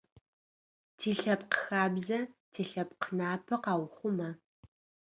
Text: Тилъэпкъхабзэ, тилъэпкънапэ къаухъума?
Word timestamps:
Тилъэпкъхабзэ, 0.97 2.19
тилъэпкънапэ 2.51 3.55
къаухъума? 3.63 4.29